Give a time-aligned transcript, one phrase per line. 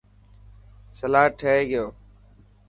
[0.99, 1.85] سلاد ٺهي گيو.